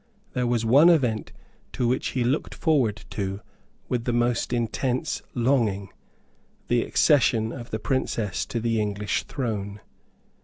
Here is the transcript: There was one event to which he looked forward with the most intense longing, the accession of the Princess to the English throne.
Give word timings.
There 0.33 0.47
was 0.47 0.65
one 0.65 0.89
event 0.89 1.31
to 1.73 1.87
which 1.87 2.07
he 2.17 2.23
looked 2.23 2.55
forward 2.55 3.05
with 3.87 4.05
the 4.05 4.11
most 4.11 4.51
intense 4.51 5.21
longing, 5.35 5.89
the 6.69 6.81
accession 6.81 7.51
of 7.51 7.69
the 7.69 7.77
Princess 7.77 8.43
to 8.47 8.59
the 8.59 8.81
English 8.81 9.25
throne. 9.25 9.79